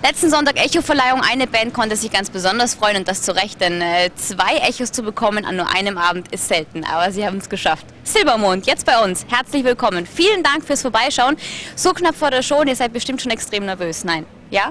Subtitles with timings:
[0.00, 1.22] Letzten Sonntag Echo-Verleihung.
[1.28, 4.92] Eine Band konnte sich ganz besonders freuen und das zu Recht, denn äh, zwei Echos
[4.92, 6.84] zu bekommen an nur einem Abend ist selten.
[6.84, 7.84] Aber sie haben es geschafft.
[8.04, 9.26] Silbermond, jetzt bei uns.
[9.28, 10.06] Herzlich willkommen.
[10.06, 11.36] Vielen Dank fürs Vorbeischauen.
[11.74, 14.04] So knapp vor der Show und ihr seid bestimmt schon extrem nervös.
[14.04, 14.24] Nein?
[14.50, 14.70] Ja?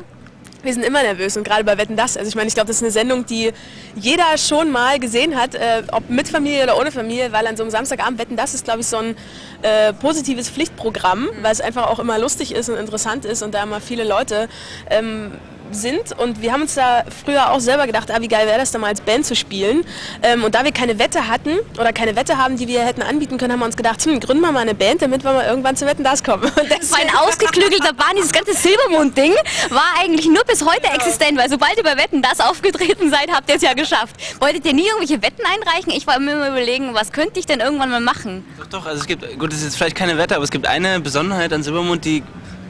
[0.63, 2.17] Wir sind immer nervös und gerade bei Wetten das.
[2.17, 3.51] Also ich meine, ich glaube, das ist eine Sendung, die
[3.95, 7.63] jeder schon mal gesehen hat, äh, ob mit Familie oder ohne Familie, weil an so
[7.63, 9.15] einem Samstagabend Wetten das ist, glaube ich, so ein
[9.61, 13.63] äh, positives Pflichtprogramm, weil es einfach auch immer lustig ist und interessant ist und da
[13.63, 14.49] immer viele Leute
[14.89, 15.33] ähm,
[15.71, 18.71] sind und wir haben uns da früher auch selber gedacht, ah, wie geil wäre das
[18.71, 19.85] da mal als Band zu spielen.
[20.23, 23.37] Ähm, und da wir keine Wette hatten oder keine Wette haben, die wir hätten anbieten
[23.37, 25.75] können, haben wir uns gedacht, hm, gründen wir mal eine Band, damit wir mal irgendwann
[25.75, 26.43] zu Wetten das kommen.
[26.43, 29.33] Und das war ein ausgeklügelter Bahn, dieses ganze Silbermond-Ding
[29.69, 33.49] war eigentlich nur bis heute existent, weil sobald ihr bei Wetten das aufgetreten seid, habt
[33.49, 34.15] ihr es ja geschafft.
[34.39, 35.91] Wolltet ihr nie irgendwelche Wetten einreichen?
[35.91, 38.45] Ich war immer überlegen, was könnte ich denn irgendwann mal machen?
[38.57, 40.99] Doch, doch, also es gibt, gut, es ist vielleicht keine Wette, aber es gibt eine
[40.99, 42.23] Besonderheit an Silbermond, die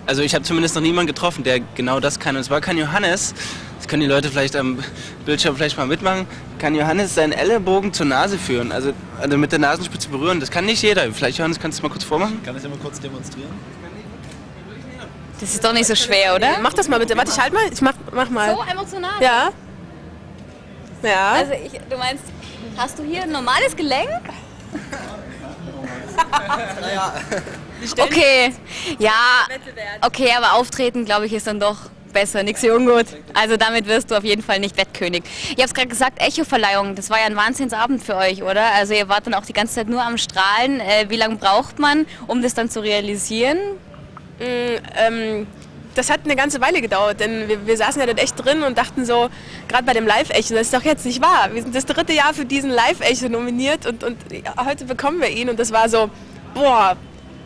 [0.08, 2.36] also ich habe zumindest noch niemanden getroffen, der genau das kann.
[2.36, 3.36] Und zwar kann Johannes,
[3.78, 4.80] das können die Leute vielleicht am
[5.26, 6.26] Bildschirm vielleicht mal mitmachen,
[6.58, 10.40] kann Johannes seinen Ellenbogen zur Nase führen, also, also mit der Nasenspitze berühren.
[10.40, 11.12] Das kann nicht jeder.
[11.12, 12.42] Vielleicht Johannes, kannst du mal kurz vormachen?
[12.44, 13.52] Kann ich das mal kurz demonstrieren?
[15.40, 16.58] Das ist doch nicht so schwer, oder?
[16.62, 17.16] Mach das mal bitte.
[17.16, 17.62] Warte, ich halt mal.
[17.72, 18.56] Ich mach, mach mal.
[18.56, 19.22] So emotional.
[19.22, 19.50] Ja.
[21.04, 21.32] Ja.
[21.34, 22.24] Also ich, du meinst,
[22.76, 24.10] hast du hier ein normales Gelenk?
[26.82, 27.14] naja.
[28.00, 28.54] Okay,
[29.00, 29.48] ja,
[30.02, 33.06] okay, aber auftreten, glaube ich, ist dann doch besser, nix so ungut.
[33.34, 35.24] Also damit wirst du auf jeden Fall nicht Wettkönig.
[35.56, 38.74] Ihr habt gerade gesagt, Echo-Verleihung, das war ja ein Wahnsinnsabend für euch, oder?
[38.74, 40.80] Also ihr wart dann auch die ganze Zeit nur am Strahlen.
[40.80, 43.58] Äh, wie lange braucht man, um das dann zu realisieren?
[44.40, 45.48] Mm, ähm,
[45.94, 48.78] das hat eine ganze Weile gedauert, denn wir, wir saßen ja dort echt drin und
[48.78, 49.30] dachten so,
[49.68, 51.50] gerade bei dem Live-Echo, das ist doch jetzt nicht wahr.
[51.54, 55.30] Wir sind das dritte Jahr für diesen Live-Echo nominiert und, und ja, heute bekommen wir
[55.30, 56.10] ihn und das war so,
[56.54, 56.98] boah,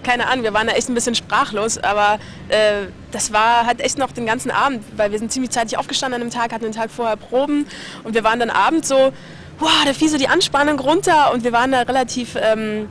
[0.03, 3.97] keine Ahnung, wir waren da echt ein bisschen sprachlos, aber äh, das war, hat echt
[3.97, 6.73] noch den ganzen Abend, weil wir sind ziemlich zeitig aufgestanden an dem Tag, hatten den
[6.73, 7.67] Tag vorher Proben
[8.03, 9.13] und wir waren dann abends so,
[9.59, 12.89] wow, da fiel so die Anspannung runter und wir waren da relativ ähm,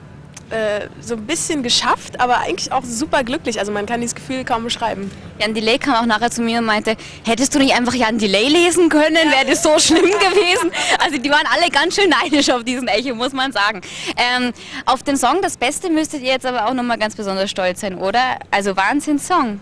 [0.51, 3.59] äh, so ein bisschen geschafft, aber eigentlich auch super glücklich.
[3.59, 5.11] Also man kann dieses Gefühl kaum beschreiben.
[5.41, 8.49] Jan Delay kam auch nachher zu mir und meinte, hättest du nicht einfach Jan Delay
[8.49, 10.71] lesen können, wäre das so schlimm gewesen.
[10.99, 13.81] Also die waren alle ganz schön neidisch auf diesen Echo, muss man sagen.
[14.17, 14.53] Ähm,
[14.87, 17.97] auf den Song Das Beste müsstet ihr jetzt aber auch nochmal ganz besonders stolz sein,
[17.97, 18.39] oder?
[18.51, 19.61] Also Wahnsinn-Song.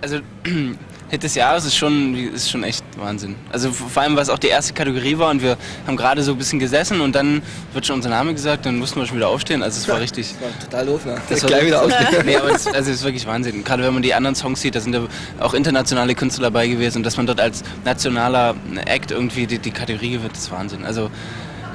[0.00, 0.20] Also
[1.08, 3.36] Hit des Jahres ist schon, ist schon echt Wahnsinn.
[3.52, 5.56] Also vor allem, weil es auch die erste Kategorie war und wir
[5.86, 8.98] haben gerade so ein bisschen gesessen und dann wird schon unser Name gesagt, dann mussten
[8.98, 9.62] wir schon wieder aufstehen.
[9.62, 10.32] Also es war richtig.
[10.32, 11.16] Das war total doof, ne?
[11.28, 12.26] Das war gleich wieder aufstehen.
[12.26, 13.62] nee, aber es, also es ist wirklich Wahnsinn.
[13.62, 15.02] Gerade wenn man die anderen Songs sieht, da sind ja
[15.38, 18.56] auch internationale Künstler dabei gewesen und dass man dort als nationaler
[18.86, 20.84] Act irgendwie die, die Kategorie gewinnt, ist Wahnsinn.
[20.84, 21.10] Also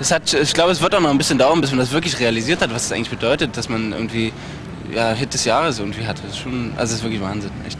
[0.01, 2.19] es hat, ich glaube, es wird auch noch ein bisschen dauern, bis man das wirklich
[2.19, 4.33] realisiert hat, was es eigentlich bedeutet, dass man irgendwie
[4.93, 6.17] ja, Hit des Jahres irgendwie hat.
[6.23, 7.77] Das ist schon, also es ist wirklich Wahnsinn, echt.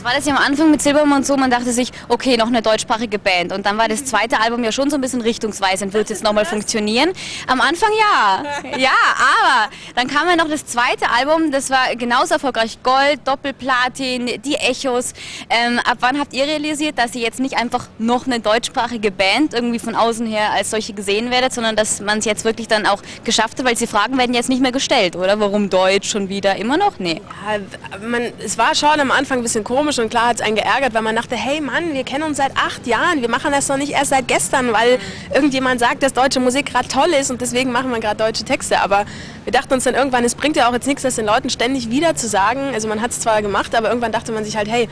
[0.00, 2.62] Jetzt war das ja am Anfang mit Silbermond so, man dachte sich, okay, noch eine
[2.62, 3.52] deutschsprachige Band.
[3.52, 5.92] Und dann war das zweite Album ja schon so ein bisschen richtungsweisend.
[5.92, 7.12] Wird es jetzt nochmal funktionieren?
[7.46, 8.42] Am Anfang ja.
[8.78, 12.78] Ja, aber dann kam ja noch das zweite Album, das war genauso erfolgreich.
[12.82, 15.12] Gold, Doppelplatin, die Echos.
[15.50, 19.52] Ähm, ab wann habt ihr realisiert, dass ihr jetzt nicht einfach noch eine deutschsprachige Band
[19.52, 22.86] irgendwie von außen her als solche gesehen werdet, sondern dass man es jetzt wirklich dann
[22.86, 25.38] auch geschafft hat, weil die Fragen werden jetzt nicht mehr gestellt, oder?
[25.40, 26.56] Warum Deutsch schon wieder?
[26.56, 26.98] Immer noch?
[26.98, 27.20] Nee.
[27.46, 30.42] Ja, man, es war schon am Anfang ein bisschen komisch komisch und klar hat es
[30.42, 33.50] einen geärgert, weil man dachte, hey Mann, wir kennen uns seit acht Jahren, wir machen
[33.50, 34.98] das doch nicht erst seit gestern, weil
[35.34, 38.80] irgendjemand sagt, dass deutsche Musik gerade toll ist und deswegen machen wir gerade deutsche Texte.
[38.80, 39.04] Aber
[39.44, 41.90] wir dachten uns dann irgendwann, es bringt ja auch jetzt nichts, das den Leuten ständig
[41.90, 42.60] wieder zu sagen.
[42.72, 44.88] Also man hat es zwar gemacht, aber irgendwann dachte man sich halt, hey,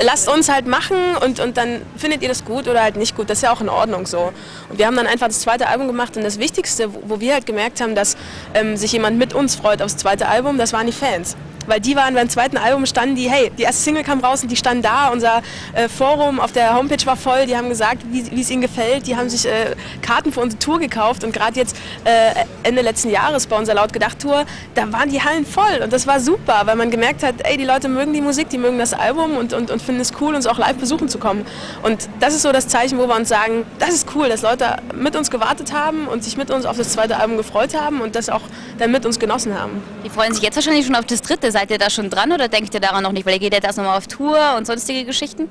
[0.00, 3.28] lasst uns halt machen und, und dann findet ihr das gut oder halt nicht gut.
[3.30, 4.32] Das ist ja auch in Ordnung so.
[4.70, 7.34] Und wir haben dann einfach das zweite Album gemacht und das Wichtigste, wo, wo wir
[7.34, 8.16] halt gemerkt haben, dass
[8.54, 11.96] ähm, sich jemand mit uns freut aufs zweite Album, das waren die Fans weil die
[11.96, 14.82] waren beim zweiten Album, standen die, hey, die erste Single kam raus und die standen
[14.82, 15.42] da, unser
[15.74, 19.16] äh, Forum auf der Homepage war voll, die haben gesagt, wie es ihnen gefällt, die
[19.16, 23.46] haben sich äh, Karten für unsere Tour gekauft und gerade jetzt äh, Ende letzten Jahres
[23.46, 24.44] bei unserer Laut Gedacht Tour,
[24.74, 27.64] da waren die Hallen voll und das war super, weil man gemerkt hat, ey, die
[27.64, 30.46] Leute mögen die Musik, die mögen das Album und, und, und finden es cool, uns
[30.46, 31.44] auch live besuchen zu kommen.
[31.82, 34.76] Und das ist so das Zeichen, wo wir uns sagen, das ist cool, dass Leute
[34.94, 38.14] mit uns gewartet haben und sich mit uns auf das zweite Album gefreut haben und
[38.14, 38.42] das auch
[38.78, 39.82] dann mit uns genossen haben.
[40.04, 41.50] Die freuen sich jetzt wahrscheinlich schon auf das dritte.
[41.56, 43.24] Seid ihr da schon dran oder denkt ihr daran noch nicht?
[43.24, 45.48] Weil ihr geht jetzt erst nochmal auf Tour und sonstige Geschichten?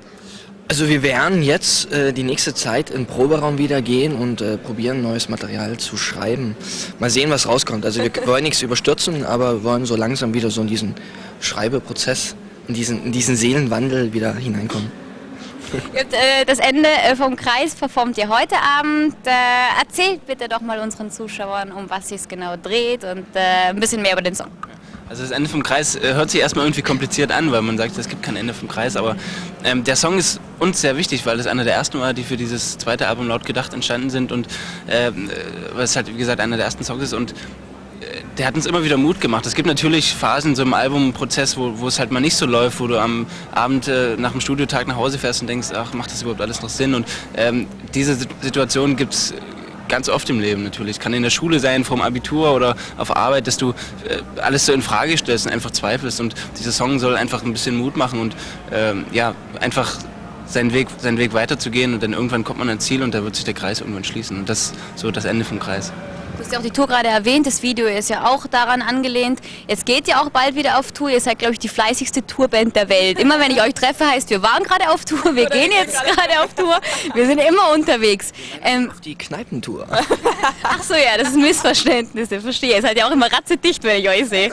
[0.68, 5.02] Also wir werden jetzt äh, die nächste Zeit in Proberaum wieder gehen und äh, probieren,
[5.02, 6.56] neues Material zu schreiben.
[7.00, 7.86] Mal sehen, was rauskommt.
[7.86, 10.94] Also wir wollen nichts überstürzen, aber wollen so langsam wieder so in diesen
[11.42, 12.36] Schreibeprozess,
[12.68, 14.92] in diesen, in diesen Seelenwandel wieder hineinkommen.
[15.96, 19.16] Äh, das Ende äh, vom Kreis performt ihr heute Abend.
[19.25, 24.04] Äh, erzählt bitte doch mal unseren Zuschauern, um was es genau dreht und ein bisschen
[24.04, 24.52] mehr über den Song.
[25.07, 27.96] Also das Ende vom Kreis äh, hört sich erstmal irgendwie kompliziert an, weil man sagt,
[27.98, 29.16] es gibt kein Ende vom Kreis, aber
[29.63, 32.38] ähm, der Song ist uns sehr wichtig, weil es einer der ersten war, die für
[32.38, 34.48] dieses zweite Album laut gedacht entstanden sind und
[34.90, 35.30] ähm,
[35.78, 37.36] äh, es halt wie gesagt einer der ersten Songs ist und äh,
[38.40, 39.46] der hat uns immer wieder Mut gemacht.
[39.46, 42.80] Es gibt natürlich Phasen so im Albumprozess, wo, wo es halt mal nicht so läuft,
[42.80, 46.12] wo du am Abend äh, nach dem Studiotag nach Hause fährst und denkst, ach, macht
[46.12, 46.96] das überhaupt alles noch Sinn?
[46.96, 49.36] Und ähm, diese Situation gibt es
[49.87, 50.99] ganz oft im Leben natürlich.
[50.99, 54.73] Kann in der Schule sein, vom Abitur oder auf Arbeit, dass du äh, alles so
[54.73, 56.19] in Frage stellst und einfach zweifelst.
[56.19, 58.35] Und dieser Song soll einfach ein bisschen Mut machen und
[58.71, 59.97] ähm, ja, einfach
[60.45, 63.35] seinen Weg, seinen Weg weiterzugehen und dann irgendwann kommt man ans Ziel und da wird
[63.35, 64.37] sich der Kreis irgendwann schließen.
[64.37, 65.91] Und das ist so das Ende vom Kreis.
[66.35, 69.39] Du hast ja auch die Tour gerade erwähnt, das Video ist ja auch daran angelehnt.
[69.69, 71.09] Jetzt geht ihr auch bald wieder auf Tour.
[71.09, 73.19] Ihr seid, glaube ich, die fleißigste Tourband der Welt.
[73.19, 76.43] Immer wenn ich euch treffe, heißt, wir waren gerade auf Tour, wir gehen jetzt gerade
[76.43, 76.77] auf Tour.
[77.13, 78.33] Wir sind immer unterwegs.
[78.63, 79.87] Ähm, Auf die Kneipentour.
[80.63, 82.29] ach so, ja, das ist ein Missverständnis.
[82.29, 82.75] Ich verstehe.
[82.75, 84.51] Ihr seid ja auch immer ratzedicht, wenn ich euch sehe.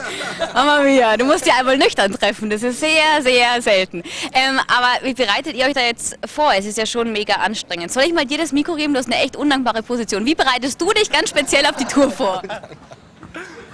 [0.53, 2.49] Mama mia, du musst ja einmal nüchtern treffen.
[2.49, 4.03] Das ist sehr, sehr selten.
[4.31, 6.53] Ähm, aber wie bereitet ihr euch da jetzt vor?
[6.57, 7.91] Es ist ja schon mega anstrengend.
[7.91, 8.93] Soll ich mal dir das Mikro geben?
[8.93, 10.25] Du hast eine echt undankbare Position.
[10.25, 12.41] Wie bereitest du dich ganz speziell auf die Tour vor?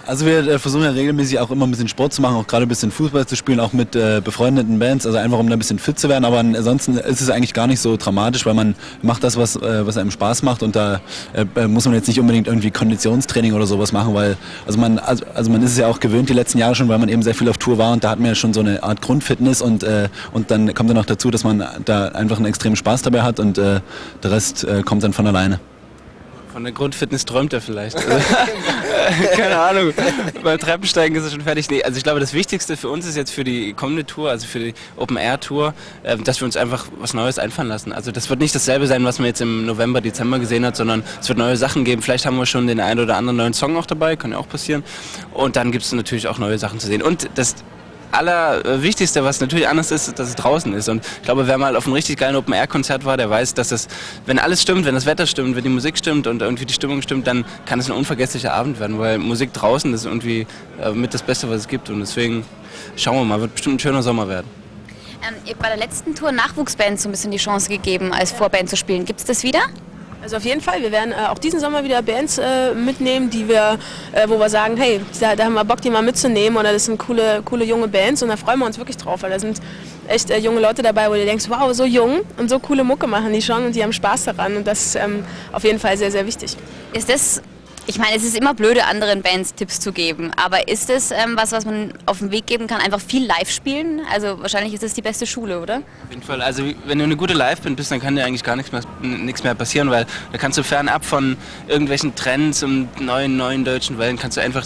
[0.10, 2.66] Also wir äh, versuchen ja regelmäßig auch immer ein bisschen Sport zu machen, auch gerade
[2.66, 5.60] ein bisschen Fußball zu spielen, auch mit äh, befreundeten Bands, also einfach um da ein
[5.60, 6.25] bisschen fit zu werden.
[6.25, 8.74] Aber ansonsten ist es eigentlich gar nicht so dramatisch, weil man
[9.04, 11.00] macht das, was, äh, was einem Spaß macht und da
[11.34, 14.36] äh, muss man jetzt nicht unbedingt irgendwie Konditionstraining oder sowas machen, weil
[14.66, 16.98] also man, also, also man ist es ja auch gewöhnt die letzten Jahre schon, weil
[16.98, 18.81] man eben sehr viel auf Tour war und da hat man ja schon so eine
[18.81, 22.48] Art Grundfitness und, äh, und dann kommt dann noch dazu, dass man da einfach einen
[22.48, 23.81] extremen Spaß dabei hat und äh,
[24.24, 25.60] der Rest kommt dann von alleine.
[26.51, 27.96] Von der Grundfitness träumt er vielleicht.
[29.36, 29.94] Keine Ahnung.
[30.44, 31.69] Beim Treppensteigen ist er schon fertig.
[31.69, 34.48] Nee, also ich glaube, das Wichtigste für uns ist jetzt für die kommende Tour, also
[34.48, 37.94] für die Open Air Tour, äh, dass wir uns einfach was Neues einfallen lassen.
[37.94, 41.04] Also das wird nicht dasselbe sein, was man jetzt im November, Dezember gesehen hat, sondern
[41.22, 42.01] es wird neue Sachen geben.
[42.01, 44.50] Vielleicht haben wir schon den einen oder anderen neuen Song auch dabei, kann ja auch
[44.50, 44.84] passieren.
[45.34, 47.04] Und dann gibt es natürlich auch neue Sachen zu sehen.
[47.04, 47.56] Und das
[48.11, 50.89] Allerwichtigste, was natürlich anders ist, dass es draußen ist.
[50.89, 53.88] Und ich glaube, wer mal auf einem richtig geilen Open-Air-Konzert war, der weiß, dass es,
[54.25, 57.01] wenn alles stimmt, wenn das Wetter stimmt, wenn die Musik stimmt und irgendwie die Stimmung
[57.01, 60.47] stimmt, dann kann es ein unvergesslicher Abend werden, weil Musik draußen ist irgendwie
[60.81, 61.89] äh, mit das Beste, was es gibt.
[61.89, 62.45] Und deswegen
[62.95, 64.47] schauen wir mal, wird bestimmt ein schöner Sommer werden.
[65.27, 68.31] Ähm, ihr habt bei der letzten Tour Nachwuchsbands so ein bisschen die Chance gegeben, als
[68.31, 69.06] Vorband zu spielen.
[69.06, 69.61] Gibt es das wieder?
[70.21, 73.48] Also auf jeden Fall, wir werden äh, auch diesen Sommer wieder Bands äh, mitnehmen, die
[73.48, 73.80] wir,
[74.12, 76.86] äh, wo wir sagen, hey, da, da haben wir Bock, die mal mitzunehmen oder das
[76.86, 79.62] sind coole, coole junge Bands und da freuen wir uns wirklich drauf, weil da sind
[80.10, 83.07] echt äh, junge Leute dabei, wo du denkst, wow, so jung und so coole Mucke
[83.07, 85.24] machen die schon und die haben Spaß daran und das ist ähm,
[85.54, 86.57] auf jeden Fall sehr, sehr wichtig.
[86.92, 87.42] Ist das,
[87.89, 91.36] ich meine, es ist immer blöde, anderen Bands Tipps zu geben, aber ist das ähm,
[91.36, 92.81] was, was man auf den Weg geben kann?
[92.81, 94.01] Einfach viel live spielen?
[94.13, 95.77] Also wahrscheinlich ist das die beste Schule, oder?
[95.77, 96.39] Auf jeden Fall.
[96.44, 99.44] Also wenn du eine gute Liveband bist, dann kann dir eigentlich gar nichts mehr, nichts
[99.44, 101.36] mehr passieren, weil da kannst du fernab von
[101.68, 104.63] irgendwelchen Trends und neuen, neuen deutschen Wellen, kannst du einfach,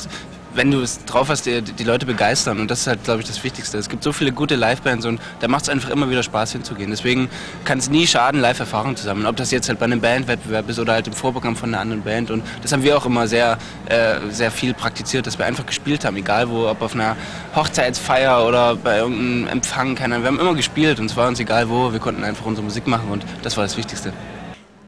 [0.55, 2.59] wenn du es drauf hast, die, die Leute begeistern.
[2.59, 3.77] Und das ist halt, glaube ich, das Wichtigste.
[3.77, 6.91] Es gibt so viele gute Livebands und da macht es einfach immer wieder Spaß hinzugehen.
[6.91, 7.29] Deswegen
[7.65, 9.25] kann es nie schaden, Live-Erfahrungen zu sammeln.
[9.25, 12.03] Ob das jetzt halt bei einem Bandwettbewerb ist oder halt im Vorprogramm von einer anderen
[12.03, 12.31] Band.
[12.31, 16.05] Und das haben wir auch immer sehr, äh, sehr viel praktiziert, dass wir einfach gespielt
[16.05, 16.17] haben.
[16.17, 17.15] Egal wo, ob auf einer
[17.55, 19.95] Hochzeitsfeier oder bei irgendeinem Empfang.
[19.95, 21.91] Keine, wir haben immer gespielt und es war uns egal wo.
[21.91, 24.13] Wir konnten einfach unsere Musik machen und das war das Wichtigste.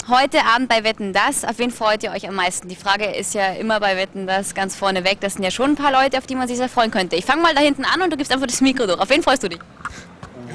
[0.08, 2.68] Heute Abend bei Wetten das, auf wen freut ihr euch am meisten?
[2.68, 5.18] Die Frage ist ja immer bei Wetten das ganz vorne weg.
[5.20, 7.16] Das sind ja schon ein paar Leute, auf die man sich sehr freuen könnte.
[7.16, 9.00] Ich fange mal da hinten an und du gibst einfach das Mikro durch.
[9.00, 9.58] Auf wen freust du dich?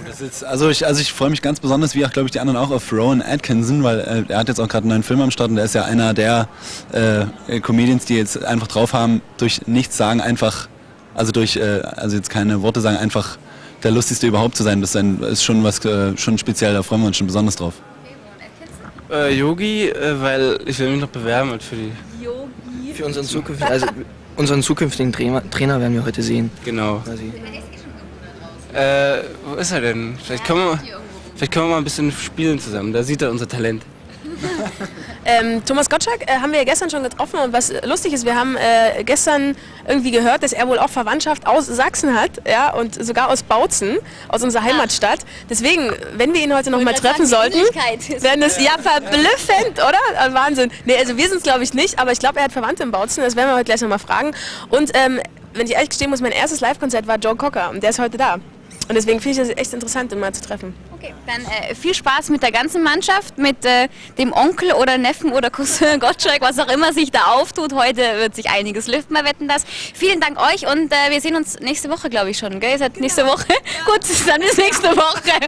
[0.07, 2.39] Das ist, also ich, also ich freue mich ganz besonders, wie auch glaube ich die
[2.39, 5.21] anderen auch, auf Rowan Atkinson, weil äh, er hat jetzt auch gerade einen neuen Film
[5.21, 6.47] am Start und er ist ja einer der
[6.93, 10.69] äh, Comedians, die jetzt einfach drauf haben, durch nichts sagen, einfach,
[11.17, 13.37] also durch, äh, also jetzt keine Worte sagen, einfach
[13.83, 14.81] der lustigste überhaupt zu sein.
[14.81, 17.57] Das ist, ein, ist schon was, äh, schon speziell, da freuen wir uns schon besonders
[17.57, 17.75] drauf.
[19.11, 21.93] Äh, Yogi, äh, weil ich will mich noch bewerben halt für die.
[22.95, 23.87] Für unseren, Zukünft also,
[24.37, 26.51] unseren zukünftigen Trainer, Trainer werden wir heute sehen.
[26.65, 27.01] Genau.
[27.05, 27.33] Quasi.
[28.75, 30.17] Äh, wo ist er denn?
[30.23, 30.79] Vielleicht können wir,
[31.35, 32.93] vielleicht können wir mal ein bisschen spielen zusammen.
[32.93, 33.83] Da sieht er unser Talent.
[35.27, 38.35] Ähm, Thomas Gottschalk äh, haben wir ja gestern schon getroffen und was lustig ist, wir
[38.35, 39.55] haben äh, gestern
[39.87, 43.99] irgendwie gehört, dass er wohl auch Verwandtschaft aus Sachsen hat, ja, und sogar aus Bautzen,
[44.29, 45.21] aus unserer Heimatstadt.
[45.49, 49.99] Deswegen, wenn wir ihn heute noch mal treffen sollten, wäre das ja verblüffend, oder?
[50.27, 50.71] Äh, Wahnsinn.
[50.87, 52.91] Nee, also wir sind es glaube ich nicht, aber ich glaube, er hat Verwandte in
[52.91, 54.33] Bautzen, das werden wir heute gleich noch mal fragen.
[54.71, 55.21] Und ähm,
[55.53, 58.17] wenn ich ehrlich gestehen muss, mein erstes Live-Konzert war Joe Cocker und der ist heute
[58.17, 58.39] da.
[58.91, 60.75] Und deswegen finde ich das echt interessant, ihn mal zu treffen.
[60.93, 63.87] Okay, dann äh, viel Spaß mit der ganzen Mannschaft, mit äh,
[64.19, 67.73] dem Onkel oder Neffen oder Cousin Gottschalk, was auch immer sich da auftut.
[67.73, 69.65] Heute wird sich einiges lüften bei Wetten das.
[69.95, 72.59] Vielen Dank euch und äh, wir sehen uns nächste Woche, glaube ich schon.
[72.59, 72.73] Gell?
[72.73, 73.47] Ihr seid nächste Woche?
[73.87, 75.23] Gut, dann bis nächste Woche.